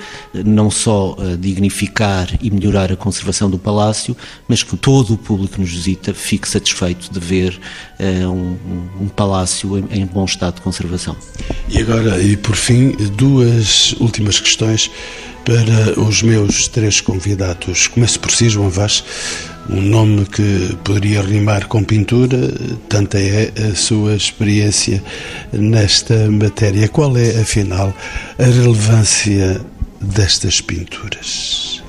[0.45, 4.15] não só eh, dignificar e melhorar a conservação do Palácio,
[4.47, 7.59] mas que todo o público que nos visita fique satisfeito de ver
[7.99, 8.57] uh, um,
[9.01, 11.15] um, palácio em, em bom estado de conservação.
[11.69, 14.89] E agora, e por fim, duas últimas questões
[15.45, 17.87] para os meus três convidados.
[17.87, 19.03] Começo por si, João Vaz,
[19.69, 22.53] um nome que poderia rimar com pintura,
[22.87, 25.03] tanta é a sua experiência
[25.51, 26.87] nesta matéria.
[26.87, 27.93] Qual é, afinal,
[28.39, 29.61] a relevância
[29.99, 31.81] destas pinturas?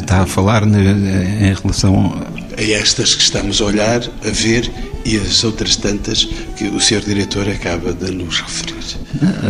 [0.00, 2.26] Está a falar em relação
[2.56, 4.70] a estas que estamos a olhar, a ver
[5.08, 7.00] e as outras tantas que o Sr.
[7.00, 8.74] Diretor acaba de nos referir.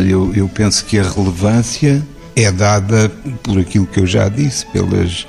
[0.09, 2.01] Eu, eu penso que a relevância
[2.37, 3.09] é dada
[3.43, 5.27] por aquilo que eu já disse, pelas.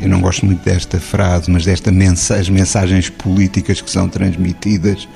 [0.00, 5.08] Eu não gosto muito desta frase, mas destas mensagem, mensagens políticas que são transmitidas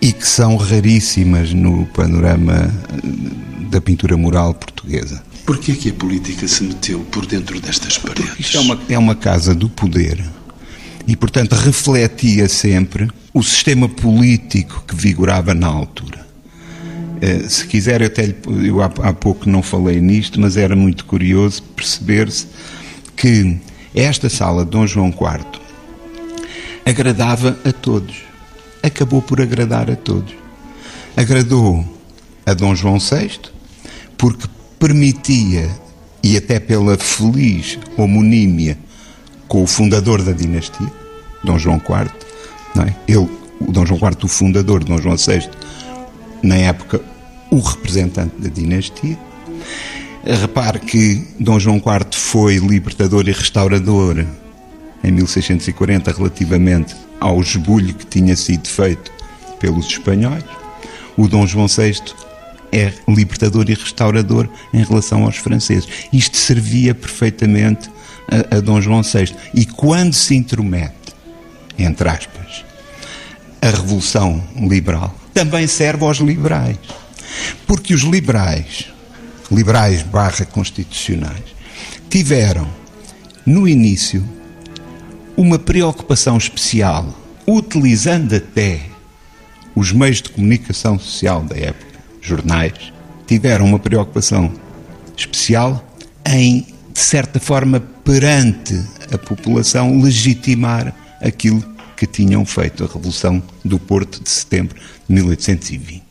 [0.00, 5.22] e que são raríssimas no panorama eh, da pintura mural portuguesa.
[5.44, 8.26] Porquê que a política se meteu por dentro destas paredes?
[8.26, 10.22] Porque isto é uma, é uma casa do poder
[11.06, 16.26] e, portanto, refletia sempre o sistema político que vigorava na altura.
[17.20, 18.34] Eh, se quiser, eu, até,
[18.64, 22.46] eu há, pouco não falei nisto, mas era muito curioso perceber-se
[23.16, 23.58] que
[23.94, 25.60] esta sala de Dom João IV
[26.84, 28.16] agradava a todos.
[28.82, 30.34] Acabou por agradar a todos.
[31.16, 31.84] Agradou
[32.44, 33.38] a Dom João VI,
[34.18, 34.48] porque
[34.78, 35.70] permitia,
[36.22, 38.76] e até pela feliz homonímia
[39.52, 40.90] com o fundador da dinastia,
[41.44, 42.10] Dom João IV,
[42.74, 42.96] não é?
[43.06, 43.28] Ele,
[43.60, 45.46] o Dom João IV, o fundador, Dom João VI,
[46.42, 47.02] na época,
[47.50, 49.18] o representante da dinastia.
[50.24, 54.24] Repare que Dom João IV foi libertador e restaurador
[55.04, 59.12] em 1640 relativamente ao esbulho que tinha sido feito
[59.60, 60.44] pelos espanhóis.
[61.14, 62.00] O Dom João VI
[62.72, 65.86] é libertador e restaurador em relação aos franceses.
[66.10, 67.91] Isto servia perfeitamente
[68.50, 69.34] a, a Dom João VI.
[69.54, 71.14] E quando se intromete,
[71.78, 72.64] entre aspas,
[73.60, 76.78] a Revolução Liberal, também serve aos liberais.
[77.66, 78.86] Porque os liberais,
[79.50, 81.44] liberais barra constitucionais,
[82.08, 82.68] tiveram,
[83.44, 84.22] no início,
[85.36, 88.82] uma preocupação especial, utilizando até
[89.74, 92.92] os meios de comunicação social da época jornais,
[93.26, 94.52] tiveram uma preocupação
[95.16, 95.84] especial
[96.26, 98.78] em, de certa forma, perante
[99.12, 101.62] a população, legitimar aquilo
[101.96, 104.76] que tinham feito a Revolução do Porto de setembro
[105.08, 106.02] de 1820.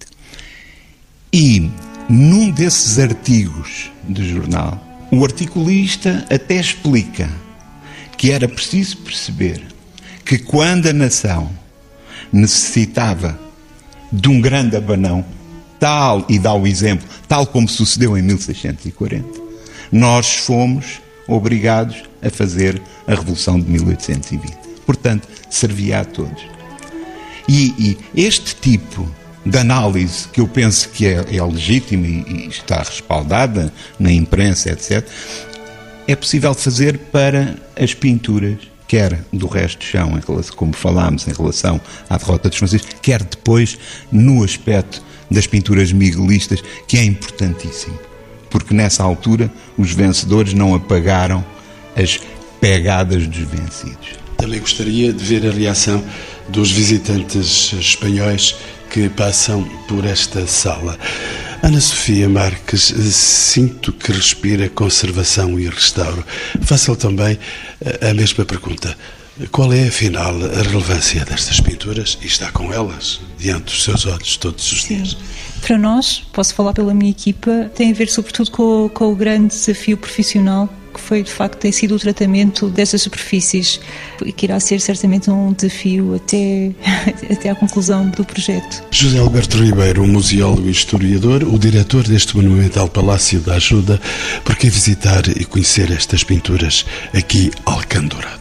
[1.34, 1.70] E,
[2.10, 7.30] num desses artigos de jornal, o articulista até explica
[8.18, 9.62] que era preciso perceber
[10.26, 11.52] que quando a nação
[12.32, 13.38] necessitava
[14.12, 15.26] de um grande abanão,
[15.80, 19.41] tal, e dá o exemplo, tal como sucedeu em 1640,
[19.92, 24.56] nós fomos obrigados a fazer a Revolução de 1820.
[24.86, 26.44] Portanto, servia a todos.
[27.48, 29.10] E, e este tipo
[29.46, 34.72] de análise, que eu penso que é, é legítima e, e está respaldada na imprensa,
[34.72, 35.06] etc.,
[36.08, 41.32] é possível fazer para as pinturas quer do resto do chão, relação, como falámos, em
[41.32, 41.80] relação
[42.10, 43.80] à derrota dos franceses, quer depois
[44.12, 48.11] no aspecto das pinturas miguelistas, que é importantíssimo.
[48.52, 51.44] Porque nessa altura os vencedores não apagaram
[51.96, 52.20] as
[52.60, 54.20] pegadas dos vencidos.
[54.38, 56.04] Também gostaria de ver a reação
[56.50, 58.56] dos visitantes espanhóis
[58.92, 60.98] que passam por esta sala.
[61.64, 66.26] Ana Sofia Marques, sinto que respira conservação e restauro.
[66.62, 67.40] Faça-lhe também
[68.02, 68.98] a mesma pergunta.
[69.52, 74.38] Qual é, afinal, a relevância destas pinturas e está com elas diante dos seus olhos
[74.38, 75.18] todos os dias?
[75.62, 79.48] Para nós, posso falar pela minha equipa, tem a ver sobretudo com, com o grande
[79.48, 83.80] desafio profissional que foi de facto tem sido o tratamento dessas superfícies,
[84.36, 86.72] que irá ser certamente um desafio até,
[87.32, 88.84] até à conclusão do projeto.
[88.92, 94.00] José Alberto Ribeiro, museólogo e historiador, o diretor deste monumental Palácio da Ajuda,
[94.44, 98.41] por que visitar e conhecer estas pinturas aqui alcandoradas?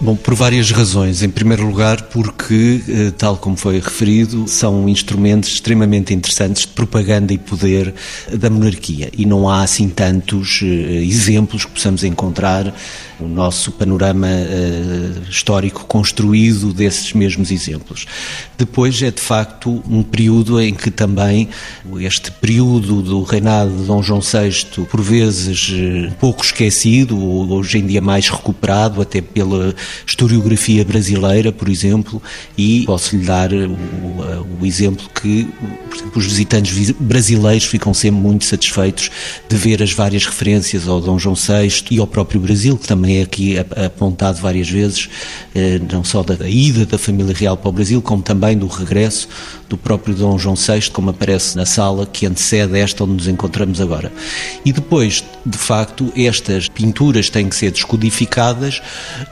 [0.00, 1.22] Bom, por várias razões.
[1.22, 7.32] Em primeiro lugar, porque, eh, tal como foi referido, são instrumentos extremamente interessantes de propaganda
[7.32, 7.94] e poder
[8.32, 9.10] da monarquia.
[9.16, 10.66] E não há assim tantos eh,
[11.04, 12.74] exemplos que possamos encontrar
[13.22, 18.06] no nosso panorama uh, histórico construído desses mesmos exemplos.
[18.58, 21.48] Depois é de facto um período em que também
[22.00, 25.72] este período do reinado de Dom João VI, por vezes
[26.18, 27.16] pouco esquecido,
[27.52, 29.20] hoje em dia mais recuperado até
[29.52, 29.74] pela
[30.06, 32.22] historiografia brasileira, por exemplo,
[32.56, 33.76] e posso-lhe dar o,
[34.60, 35.48] o, exemplo que,
[35.94, 39.10] exemplo, os visitantes brasileiros ficam sempre muito satisfeitos
[39.48, 43.18] de ver as várias referências ao Dom João VI e ao próprio Brasil, que também
[43.18, 45.10] é aqui apontado várias vezes,
[45.54, 49.28] eh, não só da ida da família real para o Brasil, como também do regresso
[49.68, 53.80] do próprio Dom João VI, como aparece na sala que antecede esta onde nos encontramos
[53.80, 54.12] agora.
[54.64, 58.82] E depois, de facto, estas pinturas têm que ser descodificadas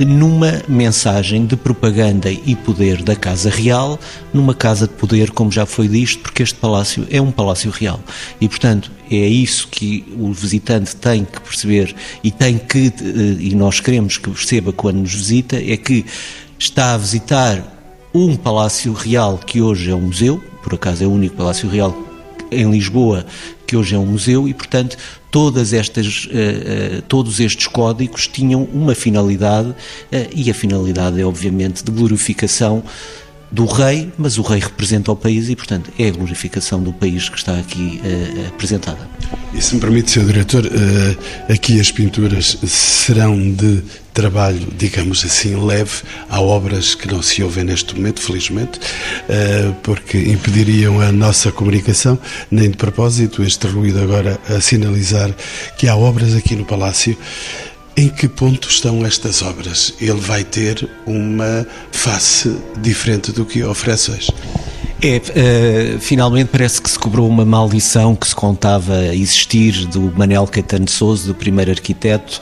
[0.04, 3.98] numa mensagem de propaganda e poder da Casa Real,
[4.32, 8.00] numa casa de poder, como já foi disto, porque este palácio é um palácio real.
[8.40, 11.94] E, portanto, é isso que o visitante tem que perceber
[12.24, 16.04] e tem que, eh, e nós queremos que perceba quando nos visita, é que
[16.58, 17.62] está a visitar
[18.14, 22.09] um palácio real que hoje é um museu, por acaso é o único palácio real
[22.50, 23.24] em Lisboa
[23.66, 24.96] que hoje é um museu e, portanto,
[25.30, 29.74] todas estas, uh, uh, todos estes códigos tinham uma finalidade uh,
[30.34, 32.82] e a finalidade é, obviamente, de glorificação
[33.50, 37.28] do rei, mas o rei representa o país e, portanto, é a glorificação do país
[37.28, 39.08] que está aqui uh, apresentada.
[39.52, 40.24] E se me permite, Sr.
[40.24, 43.82] Diretor, uh, aqui as pinturas serão de
[44.14, 46.02] trabalho, digamos assim, leve.
[46.28, 52.18] Há obras que não se ouvem neste momento, felizmente, uh, porque impediriam a nossa comunicação,
[52.50, 55.34] nem de propósito este ruído agora a sinalizar
[55.76, 57.18] que há obras aqui no Palácio
[58.00, 59.92] em que ponto estão estas obras?
[60.00, 64.32] Ele vai ter uma face diferente do que oferece?
[65.02, 70.46] É, uh, finalmente parece que se cobrou uma maldição que se contava existir do Manel
[70.46, 72.40] Caetano Souza, do primeiro arquiteto,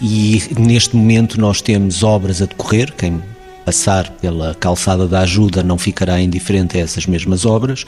[0.00, 3.20] e neste momento nós temos obras a decorrer, quem
[3.64, 7.84] passar pela calçada da ajuda não ficará indiferente a essas mesmas obras.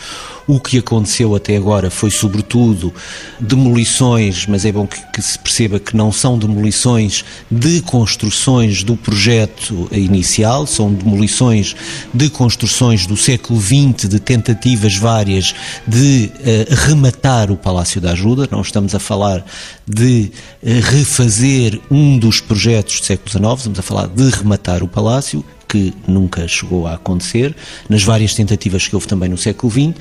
[0.47, 2.93] O que aconteceu até agora foi, sobretudo,
[3.41, 8.97] demolições, mas é bom que, que se perceba que não são demolições de construções do
[8.97, 11.75] projeto inicial, são demolições
[12.13, 15.55] de construções do século XX, de tentativas várias
[15.87, 18.49] de uh, rematar o Palácio da Ajuda.
[18.51, 19.45] Não estamos a falar
[19.87, 20.31] de
[20.63, 25.45] uh, refazer um dos projetos do século XIX, estamos a falar de rematar o Palácio
[25.73, 27.57] que nunca chegou a acontecer,
[27.89, 29.95] nas várias tentativas que houve também no século XX.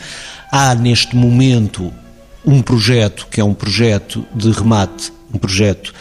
[0.51, 1.93] Há neste momento
[2.45, 5.93] um projeto que é um projeto de remate, um projeto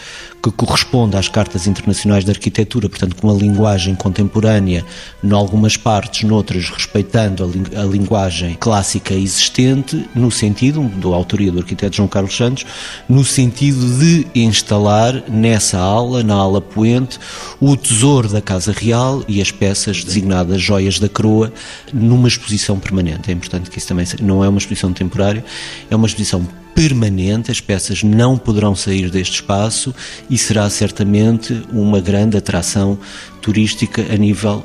[0.42, 4.84] que corresponde às cartas internacionais de arquitetura, portanto, com uma linguagem contemporânea,
[5.22, 11.58] em algumas partes, noutras, respeitando a, a linguagem clássica existente, no sentido, da autoria do
[11.58, 12.64] arquiteto João Carlos Santos,
[13.08, 17.18] no sentido de instalar nessa ala, na ala poente,
[17.60, 21.52] o tesouro da Casa Real e as peças designadas joias da coroa
[21.92, 23.30] numa exposição permanente.
[23.30, 25.44] É importante que isso também não é uma exposição temporária,
[25.90, 26.46] é uma exposição
[26.88, 29.94] permanente, as peças não poderão sair deste espaço
[30.30, 32.98] e será certamente uma grande atração
[33.42, 34.64] turística a nível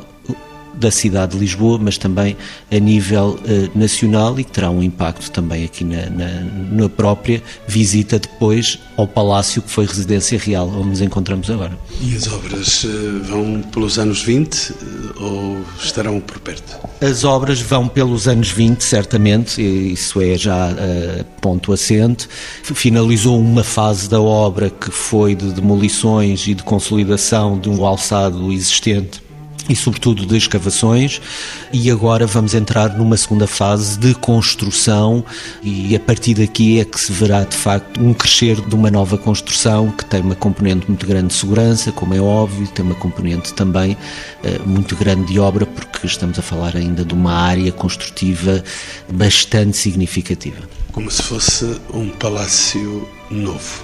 [0.78, 2.36] da cidade de Lisboa, mas também
[2.72, 7.42] a nível uh, nacional e que terá um impacto também aqui na, na, na, própria
[7.68, 11.78] visita depois ao palácio que foi residência real, onde nos encontramos agora.
[12.02, 16.78] E as obras uh, vão pelos anos 20 uh, eh, ou estarão por perto?
[17.02, 20.74] As obras vão pelos anos 20, certamente, isso é já
[21.42, 22.28] ponto assente.
[22.64, 28.52] Finalizou uma fase da obra que foi de demolições e de consolidação de um alçado
[28.52, 29.25] existente
[29.68, 31.22] e, sobretudo, de escavações,
[31.72, 35.24] e agora vamos entrar numa segunda fase de construção,
[35.64, 39.18] e a partir daqui é que se verá de facto um crescer de uma nova
[39.18, 43.54] construção que tem uma componente muito grande de segurança, como é óbvio, tem uma componente
[43.54, 48.64] também uh, muito grande de obra, porque estamos a falar ainda de uma área construtiva
[49.12, 50.58] bastante significativa.
[50.92, 53.84] Como se fosse um palácio novo.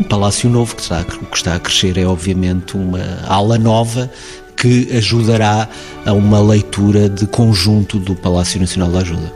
[0.00, 4.10] Um palácio novo que está, que está a crescer é obviamente uma ala nova
[4.62, 5.68] que ajudará
[6.06, 9.32] a uma leitura de conjunto do Palácio Nacional da Ajuda.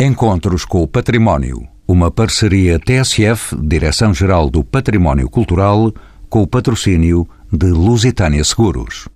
[0.00, 5.92] Encontros com o Património, uma parceria TSF, Direção-Geral do Património Cultural,
[6.26, 9.06] com o patrocínio de Lusitânia Seguros.